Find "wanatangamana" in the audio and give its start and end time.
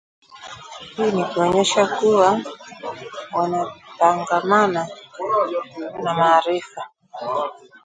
3.33-4.87